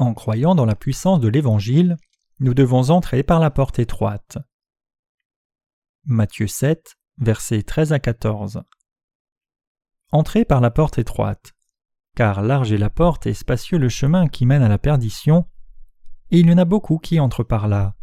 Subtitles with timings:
[0.00, 1.98] En croyant dans la puissance de l'Évangile,
[2.38, 4.38] nous devons entrer par la porte étroite.
[6.06, 8.62] Matthieu 7, versets 13 à 14.
[10.10, 11.52] Entrez par la porte étroite,
[12.16, 15.44] car large est la porte et spacieux le chemin qui mène à la perdition,
[16.30, 17.94] et il y en a beaucoup qui entrent par là.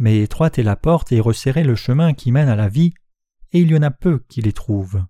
[0.00, 2.92] Mais étroite est la porte et resserré le chemin qui mène à la vie,
[3.52, 5.04] et il y en a peu qui les trouvent.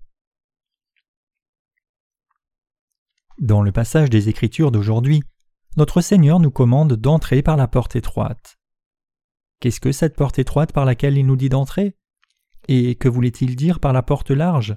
[3.39, 5.23] Dans le passage des Écritures d'aujourd'hui,
[5.77, 8.59] notre Seigneur nous commande d'entrer par la porte étroite.
[9.61, 11.97] Qu'est-ce que cette porte étroite par laquelle il nous dit d'entrer?
[12.69, 14.77] Et que voulait-il dire par la porte large?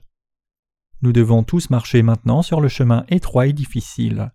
[1.02, 4.32] Nous devons tous marcher maintenant sur le chemin étroit et difficile.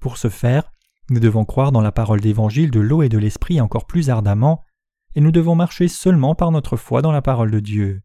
[0.00, 0.72] Pour ce faire,
[1.10, 4.64] nous devons croire dans la parole d'évangile de l'eau et de l'esprit encore plus ardemment,
[5.14, 8.02] et nous devons marcher seulement par notre foi dans la parole de Dieu.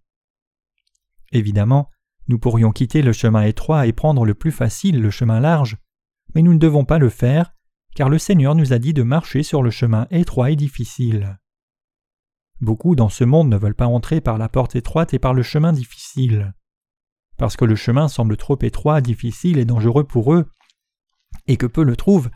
[1.31, 1.89] Évidemment,
[2.27, 5.77] nous pourrions quitter le chemin étroit et prendre le plus facile, le chemin large,
[6.35, 7.53] mais nous ne devons pas le faire,
[7.95, 11.39] car le Seigneur nous a dit de marcher sur le chemin étroit et difficile.
[12.61, 15.43] Beaucoup dans ce monde ne veulent pas entrer par la porte étroite et par le
[15.43, 16.53] chemin difficile.
[17.37, 20.45] Parce que le chemin semble trop étroit, difficile et dangereux pour eux,
[21.47, 22.29] et que peu le trouvent,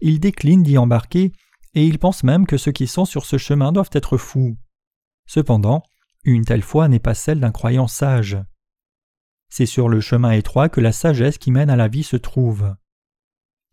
[0.00, 1.32] ils déclinent d'y embarquer,
[1.74, 4.56] et ils pensent même que ceux qui sont sur ce chemin doivent être fous.
[5.26, 5.82] Cependant,
[6.24, 8.38] une telle foi n'est pas celle d'un croyant sage.
[9.48, 12.74] C'est sur le chemin étroit que la sagesse qui mène à la vie se trouve.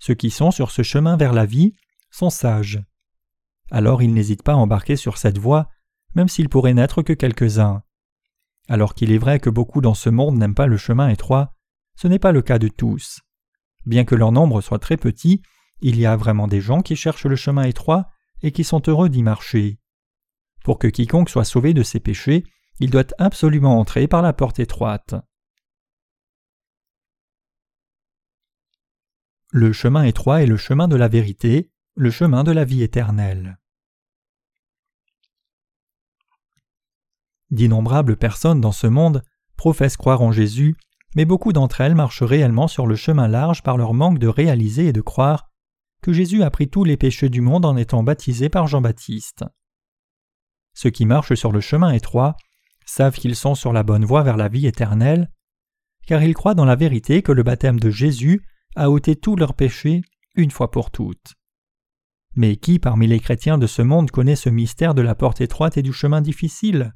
[0.01, 1.75] Ceux qui sont sur ce chemin vers la vie
[2.09, 2.83] sont sages.
[3.69, 5.69] Alors ils n'hésitent pas à embarquer sur cette voie,
[6.15, 7.83] même s'il pourrait n'être que quelques-uns.
[8.67, 11.53] Alors qu'il est vrai que beaucoup dans ce monde n'aiment pas le chemin étroit,
[11.95, 13.19] ce n'est pas le cas de tous.
[13.85, 15.43] Bien que leur nombre soit très petit,
[15.81, 18.09] il y a vraiment des gens qui cherchent le chemin étroit
[18.41, 19.77] et qui sont heureux d'y marcher.
[20.63, 22.43] Pour que quiconque soit sauvé de ses péchés,
[22.79, 25.13] il doit absolument entrer par la porte étroite.
[29.53, 33.59] Le chemin étroit est le chemin de la vérité, le chemin de la vie éternelle.
[37.49, 39.25] D'innombrables personnes dans ce monde
[39.57, 40.77] professent croire en Jésus,
[41.17, 44.87] mais beaucoup d'entre elles marchent réellement sur le chemin large par leur manque de réaliser
[44.87, 45.49] et de croire
[46.01, 49.43] que Jésus a pris tous les péchés du monde en étant baptisé par Jean-Baptiste.
[50.73, 52.37] Ceux qui marchent sur le chemin étroit
[52.85, 55.29] savent qu'ils sont sur la bonne voie vers la vie éternelle,
[56.07, 58.45] car ils croient dans la vérité que le baptême de Jésus
[58.75, 60.01] a ôté tous leurs péchés
[60.35, 61.33] une fois pour toutes.
[62.35, 65.77] Mais qui parmi les chrétiens de ce monde connaît ce mystère de la porte étroite
[65.77, 66.93] et du chemin difficile?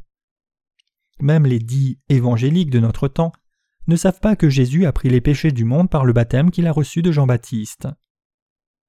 [1.19, 3.33] Même les dits évangéliques de notre temps
[3.87, 6.67] ne savent pas que Jésus a pris les péchés du monde par le baptême qu'il
[6.67, 7.87] a reçu de Jean-Baptiste.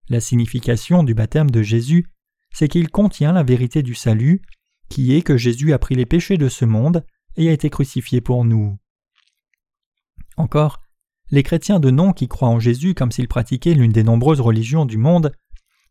[0.09, 2.07] La signification du baptême de Jésus,
[2.53, 4.41] c'est qu'il contient la vérité du salut,
[4.89, 7.05] qui est que Jésus a pris les péchés de ce monde
[7.37, 8.79] et a été crucifié pour nous.
[10.37, 10.81] Encore,
[11.31, 14.87] les chrétiens de nom qui croient en Jésus comme s'ils pratiquaient l'une des nombreuses religions
[14.87, 15.33] du monde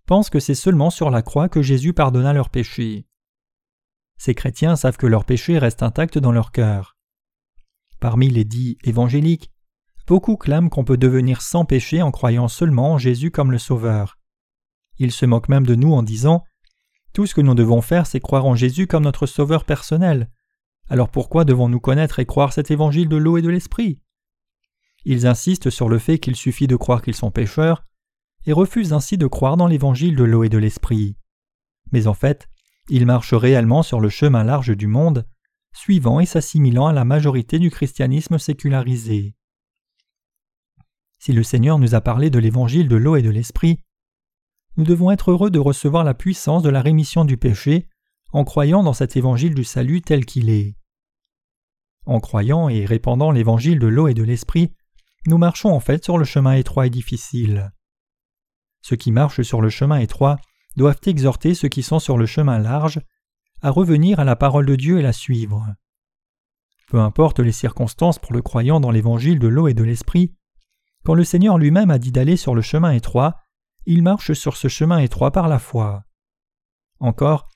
[0.06, 3.06] pensent que c'est seulement sur la croix que Jésus pardonna leurs péchés.
[4.18, 6.96] Ces chrétiens savent que leurs péchés restent intacts dans leur cœur.
[8.00, 9.52] Parmi les dits évangéliques,
[10.08, 14.18] beaucoup clament qu'on peut devenir sans péché en croyant seulement en Jésus comme le Sauveur.
[15.00, 16.44] Ils se moquent même de nous en disant
[17.14, 20.30] Tout ce que nous devons faire, c'est croire en Jésus comme notre Sauveur personnel.
[20.90, 24.00] Alors pourquoi devons-nous connaître et croire cet évangile de l'eau et de l'esprit?
[25.06, 27.86] Ils insistent sur le fait qu'il suffit de croire qu'ils sont pécheurs,
[28.46, 31.16] et refusent ainsi de croire dans l'évangile de l'eau et de l'esprit.
[31.92, 32.48] Mais en fait,
[32.90, 35.26] ils marchent réellement sur le chemin large du monde,
[35.74, 39.36] suivant et s'assimilant à la majorité du christianisme sécularisé.
[41.20, 43.80] Si le Seigneur nous a parlé de l'évangile de l'eau et de l'esprit,
[44.78, 47.88] nous devons être heureux de recevoir la puissance de la rémission du péché
[48.32, 50.76] en croyant dans cet évangile du salut tel qu'il est.
[52.06, 54.74] En croyant et répandant l'évangile de l'eau et de l'esprit,
[55.28, 57.72] nous marchons en fait sur le chemin étroit et difficile.
[58.82, 60.38] Ceux qui marchent sur le chemin étroit
[60.76, 63.02] doivent exhorter ceux qui sont sur le chemin large
[63.62, 65.66] à revenir à la parole de Dieu et la suivre.
[66.88, 70.36] Peu importe les circonstances pour le croyant dans l'évangile de l'eau et de l'esprit,
[71.04, 73.38] quand le Seigneur lui-même a dit d'aller sur le chemin étroit,
[73.86, 76.04] il marche sur ce chemin étroit par la foi.
[77.00, 77.50] Encore,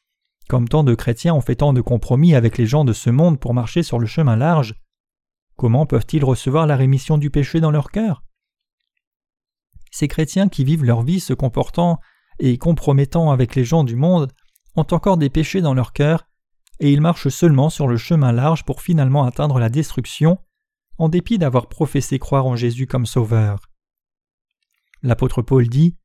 [0.47, 3.39] comme tant de chrétiens ont fait tant de compromis avec les gens de ce monde
[3.39, 4.75] pour marcher sur le chemin large,
[5.59, 8.23] Comment peuvent-ils recevoir la rémission du péché dans leur cœur?
[9.91, 11.99] Ces chrétiens qui vivent leur vie se comportant
[12.39, 14.31] et compromettant avec les gens du monde
[14.77, 16.29] ont encore des péchés dans leur cœur,
[16.79, 20.37] et ils marchent seulement sur le chemin large pour finalement atteindre la destruction,
[20.97, 23.59] en dépit d'avoir professé croire en Jésus comme Sauveur.
[25.03, 25.97] L'apôtre Paul dit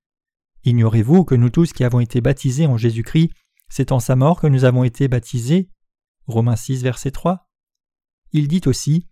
[0.64, 3.30] Ignorez-vous que nous tous qui avons été baptisés en Jésus-Christ,
[3.68, 5.70] c'est en sa mort que nous avons été baptisés
[6.26, 7.46] Romains 6, verset 3.
[8.32, 9.06] Il dit aussi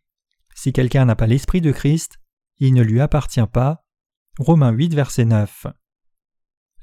[0.54, 2.18] si quelqu'un n'a pas l'Esprit de Christ,
[2.58, 3.84] il ne lui appartient pas.
[4.38, 5.66] Romains 8, verset 9.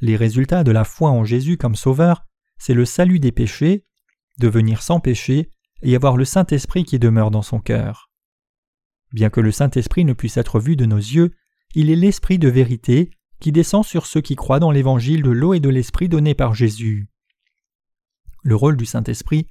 [0.02, 2.26] Les résultats de la foi en Jésus comme Sauveur,
[2.58, 3.86] c'est le salut des péchés,
[4.38, 5.52] devenir sans péché
[5.82, 8.10] et avoir le Saint-Esprit qui demeure dans son cœur.
[9.12, 11.32] Bien que le Saint-Esprit ne puisse être vu de nos yeux,
[11.76, 15.54] il est l'Esprit de vérité qui descend sur ceux qui croient dans l'évangile de l'eau
[15.54, 17.10] et de l'Esprit donné par Jésus.
[18.44, 19.48] Le rôle du Saint-Esprit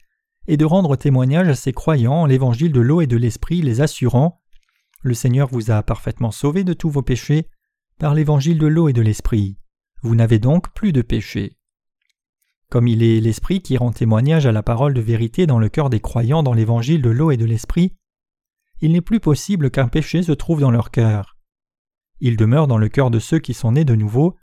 [0.49, 4.41] est de rendre témoignage à ses croyants l'évangile de l'eau et de l'Esprit, les assurant
[5.03, 7.47] Le Seigneur vous a parfaitement sauvé de tous vos péchés
[7.99, 9.59] par l'évangile de l'eau et de l'Esprit.
[10.03, 11.59] Vous n'avez donc plus de péché.
[12.71, 15.91] Comme il est l'Esprit qui rend témoignage à la parole de vérité dans le cœur
[15.91, 17.95] des croyants dans l'évangile de l'eau et de l'Esprit,
[18.81, 21.37] il n'est plus possible qu'un péché se trouve dans leur cœur.
[22.21, 24.37] Il demeure dans le cœur de ceux qui sont nés de nouveau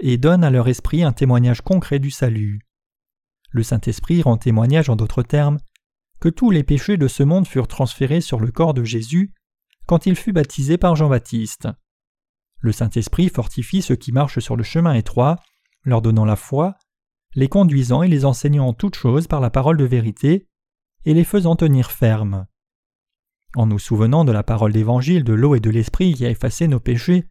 [0.00, 2.65] et donne à leur esprit un témoignage concret du salut.
[3.56, 5.56] Le Saint-Esprit rend témoignage en d'autres termes
[6.20, 9.32] que tous les péchés de ce monde furent transférés sur le corps de Jésus
[9.86, 11.66] quand il fut baptisé par Jean-Baptiste.
[12.60, 15.36] Le Saint-Esprit fortifie ceux qui marchent sur le chemin étroit,
[15.84, 16.76] leur donnant la foi,
[17.34, 20.46] les conduisant et les enseignant en toutes choses par la parole de vérité,
[21.06, 22.44] et les faisant tenir fermes.
[23.54, 26.68] En nous souvenant de la parole d'évangile de l'eau et de l'esprit qui a effacé
[26.68, 27.24] nos péchés,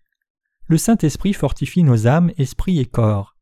[0.66, 3.38] le Saint-Esprit fortifie nos âmes, esprit et corps.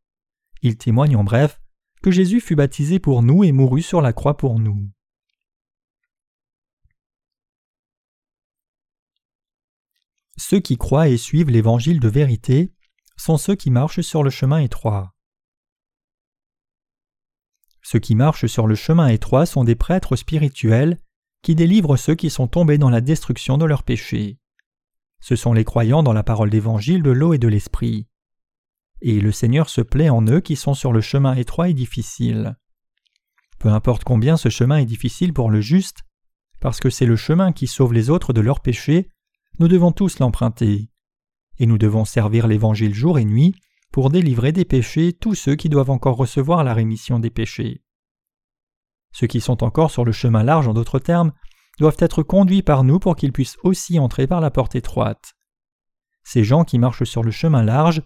[0.62, 1.62] Il témoigne en bref
[2.04, 4.92] que Jésus fut baptisé pour nous et mourut sur la croix pour nous.
[10.38, 12.74] Ceux qui croient et suivent l'évangile de vérité
[13.16, 15.16] sont ceux qui marchent sur le chemin étroit.
[17.82, 21.02] Ceux qui marchent sur le chemin étroit sont des prêtres spirituels
[21.42, 24.40] qui délivrent ceux qui sont tombés dans la destruction de leurs péchés.
[25.22, 28.08] Ce sont les croyants dans la parole d'évangile de l'eau et de l'esprit.
[29.06, 32.56] Et le Seigneur se plaît en eux qui sont sur le chemin étroit et difficile.
[33.60, 36.04] Peu importe combien ce chemin est difficile pour le juste,
[36.62, 39.10] parce que c'est le chemin qui sauve les autres de leurs péchés,
[39.60, 40.90] nous devons tous l'emprunter.
[41.60, 43.54] Et nous devons servir l'Évangile jour et nuit
[43.92, 47.84] pour délivrer des péchés tous ceux qui doivent encore recevoir la rémission des péchés.
[49.12, 51.34] Ceux qui sont encore sur le chemin large, en d'autres termes,
[51.78, 55.34] doivent être conduits par nous pour qu'ils puissent aussi entrer par la porte étroite.
[56.24, 58.02] Ces gens qui marchent sur le chemin large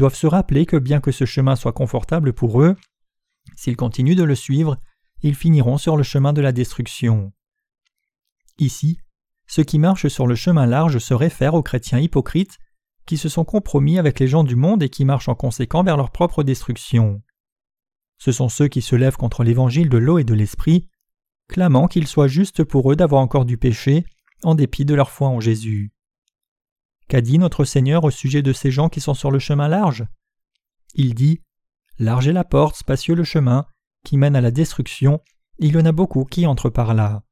[0.00, 2.74] doivent se rappeler que bien que ce chemin soit confortable pour eux,
[3.54, 4.78] s'ils continuent de le suivre,
[5.22, 7.32] ils finiront sur le chemin de la destruction.
[8.58, 8.98] Ici,
[9.46, 12.58] ceux qui marchent sur le chemin large se réfèrent aux chrétiens hypocrites
[13.04, 15.98] qui se sont compromis avec les gens du monde et qui marchent en conséquent vers
[15.98, 17.20] leur propre destruction.
[18.16, 20.88] Ce sont ceux qui se lèvent contre l'évangile de l'eau et de l'esprit,
[21.48, 24.06] clamant qu'il soit juste pour eux d'avoir encore du péché,
[24.44, 25.92] en dépit de leur foi en Jésus.
[27.10, 30.06] Qu'a dit notre Seigneur au sujet de ces gens qui sont sur le chemin large
[30.94, 31.40] Il dit
[31.98, 33.66] Large est la porte, spacieux le chemin,
[34.04, 35.20] qui mène à la destruction,
[35.58, 37.24] il y en a beaucoup qui entrent par là.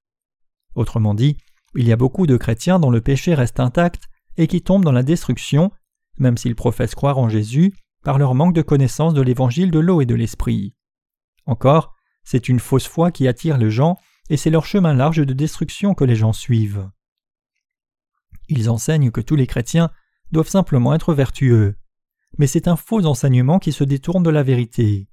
[0.75, 1.37] Autrement dit,
[1.77, 4.91] il y a beaucoup de chrétiens dont le péché reste intact et qui tombent dans
[4.91, 5.71] la destruction,
[6.19, 7.73] même s'ils professent croire en Jésus,
[8.03, 10.75] par leur manque de connaissance de l'évangile de l'eau et de l'esprit.
[11.47, 11.95] Encore,
[12.25, 13.97] c'est une fausse foi qui attire les gens,
[14.29, 16.91] et c'est leur chemin large de destruction que les gens suivent.
[18.49, 19.91] Ils enseignent que tous les chrétiens
[20.33, 21.77] doivent simplement être vertueux.
[22.39, 25.08] Mais c'est un faux enseignement qui se détourne de la vérité.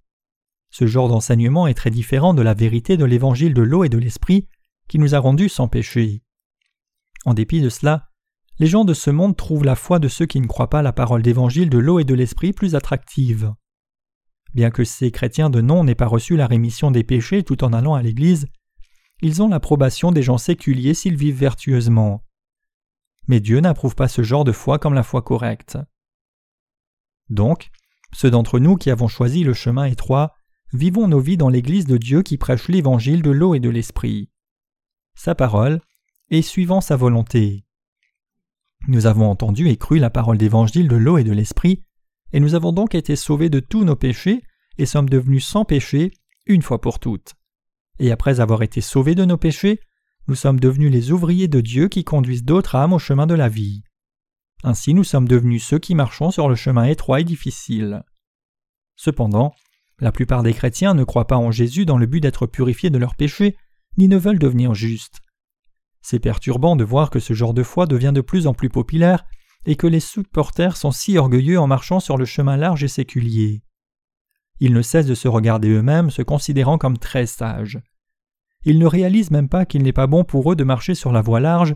[0.69, 3.97] Ce genre d'enseignement est très différent de la vérité de l'évangile de l'eau et de
[3.97, 4.47] l'esprit
[4.87, 6.21] qui nous a rendus sans péché.
[7.25, 8.09] En dépit de cela,
[8.59, 10.93] les gens de ce monde trouvent la foi de ceux qui ne croient pas la
[10.93, 13.53] parole d'évangile de l'eau et de l'esprit plus attractive.
[14.53, 17.73] Bien que ces chrétiens de nom n'aient pas reçu la rémission des péchés tout en
[17.73, 18.47] allant à l'Église,
[19.21, 22.23] ils ont l'approbation des gens séculiers s'ils vivent vertueusement.
[23.27, 25.77] Mais Dieu n'approuve pas ce genre de foi comme la foi correcte.
[27.29, 27.69] Donc,
[28.13, 30.35] ceux d'entre nous qui avons choisi le chemin étroit,
[30.73, 34.29] vivons nos vies dans l'Église de Dieu qui prêche l'évangile de l'eau et de l'esprit.
[35.15, 35.81] Sa parole,
[36.29, 37.65] et suivant sa volonté.
[38.87, 41.83] Nous avons entendu et cru la parole d'évangile de l'eau et de l'esprit,
[42.33, 44.43] et nous avons donc été sauvés de tous nos péchés
[44.77, 46.11] et sommes devenus sans péché
[46.45, 47.33] une fois pour toutes.
[47.99, 49.79] Et après avoir été sauvés de nos péchés,
[50.27, 53.49] nous sommes devenus les ouvriers de Dieu qui conduisent d'autres âmes au chemin de la
[53.49, 53.83] vie.
[54.63, 58.03] Ainsi nous sommes devenus ceux qui marchons sur le chemin étroit et difficile.
[58.95, 59.53] Cependant,
[59.99, 62.97] la plupart des chrétiens ne croient pas en Jésus dans le but d'être purifiés de
[62.97, 63.55] leurs péchés,
[63.97, 65.21] ni ne veulent devenir justes.
[66.01, 69.25] C'est perturbant de voir que ce genre de foi devient de plus en plus populaire
[69.65, 73.61] et que les supporters sont si orgueilleux en marchant sur le chemin large et séculier.
[74.59, 77.79] Ils ne cessent de se regarder eux-mêmes, se considérant comme très sages.
[78.65, 81.21] Ils ne réalisent même pas qu'il n'est pas bon pour eux de marcher sur la
[81.21, 81.75] voie large,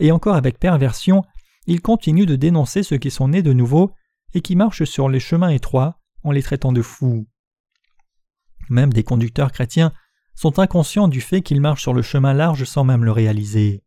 [0.00, 1.22] et encore avec perversion,
[1.66, 3.92] ils continuent de dénoncer ceux qui sont nés de nouveau
[4.34, 7.26] et qui marchent sur les chemins étroits en les traitant de fous.
[8.68, 9.92] Même des conducteurs chrétiens
[10.34, 13.84] sont inconscients du fait qu'ils marchent sur le chemin large sans même le réaliser.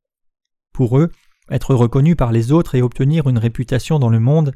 [0.74, 1.12] Pour eux,
[1.50, 4.54] être reconnu par les autres et obtenir une réputation dans le monde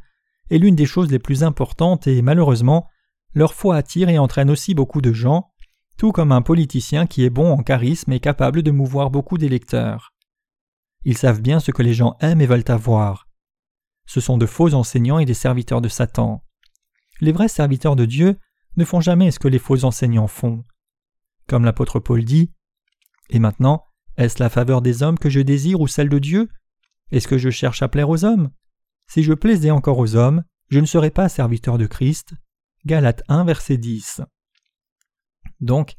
[0.50, 2.88] est l'une des choses les plus importantes et malheureusement,
[3.34, 5.51] leur foi attire et entraîne aussi beaucoup de gens,
[5.98, 10.14] tout comme un politicien qui est bon en charisme et capable de mouvoir beaucoup d'électeurs.
[11.04, 13.28] Ils savent bien ce que les gens aiment et veulent avoir.
[14.06, 16.44] Ce sont de faux enseignants et des serviteurs de Satan.
[17.20, 18.38] Les vrais serviteurs de Dieu
[18.78, 20.64] ne font jamais ce que les faux enseignants font.
[21.48, 22.52] Comme l'apôtre Paul dit
[23.30, 23.86] Et maintenant,
[24.18, 26.50] est-ce la faveur des hommes que je désire ou celle de Dieu?
[27.12, 28.52] Est-ce que je cherche à plaire aux hommes?
[29.08, 32.34] Si je plaisais encore aux hommes, je ne serais pas serviteur de Christ.
[32.86, 34.22] Galates 1, verset 10.
[35.62, 35.96] Donc,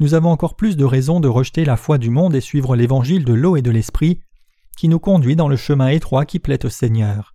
[0.00, 3.24] nous avons encore plus de raisons de rejeter la foi du monde et suivre l'évangile
[3.24, 4.20] de l'eau et de l'esprit,
[4.76, 7.34] qui nous conduit dans le chemin étroit qui plaît au Seigneur.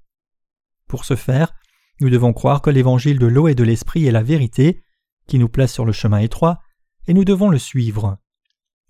[0.88, 1.53] Pour ce faire,
[2.01, 4.83] nous devons croire que l'évangile de l'eau et de l'esprit est la vérité,
[5.27, 6.59] qui nous place sur le chemin étroit,
[7.07, 8.17] et nous devons le suivre.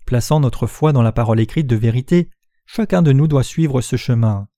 [0.06, 2.30] Plaçant notre foi dans la parole écrite de vérité,
[2.66, 4.48] chacun de nous doit suivre ce chemin.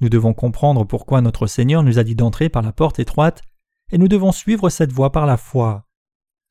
[0.00, 3.42] Nous devons comprendre pourquoi notre Seigneur nous a dit d'entrer par la porte étroite,
[3.90, 5.87] et nous devons suivre cette voie par la foi.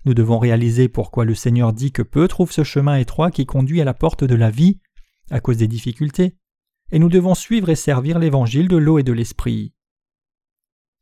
[0.06, 3.82] Nous devons réaliser pourquoi le Seigneur dit que peu trouvent ce chemin étroit qui conduit
[3.82, 4.80] à la porte de la vie,
[5.30, 6.36] à cause des difficultés,
[6.92, 9.74] et nous devons suivre et servir l'évangile de l'eau et de l'esprit.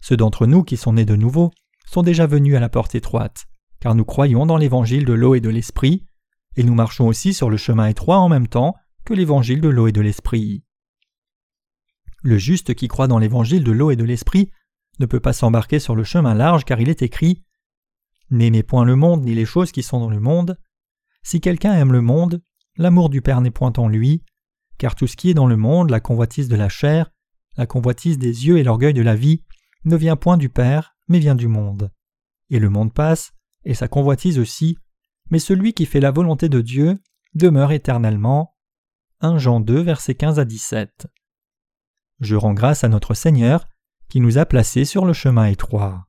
[0.02, 1.52] Ceux d'entre nous qui sont nés de nouveau
[1.86, 3.46] sont déjà venus à la porte étroite,
[3.80, 6.06] car nous croyons dans l'évangile de l'eau et de l'esprit,
[6.56, 9.88] et nous marchons aussi sur le chemin étroit en même temps que l'évangile de l'eau
[9.88, 10.64] et de l'esprit.
[12.24, 14.50] Le juste qui croit dans l'évangile de l'eau et de l'esprit
[15.00, 17.44] ne peut pas s'embarquer sur le chemin large car il est écrit
[18.29, 20.58] N'aimez point le monde ni les choses qui sont dans le monde.
[21.24, 22.41] Si quelqu'un aime le monde,
[22.77, 24.24] l'amour du Père n'est point en lui,
[24.77, 27.12] car tout ce qui est dans le monde, la convoitise de la chair,
[27.58, 29.44] la convoitise des yeux et l'orgueil de la vie,
[29.86, 31.91] ne vient point du Père, mais vient du monde.
[32.50, 34.77] Et le monde passe, et sa convoitise aussi,
[35.29, 37.00] mais celui qui fait la volonté de Dieu
[37.34, 38.55] demeure éternellement.
[39.22, 41.08] 1 Jean 2, versets 15 à 17.
[42.20, 43.65] Je rends grâce à notre Seigneur
[44.10, 46.08] qui nous a placés sur le chemin étroit.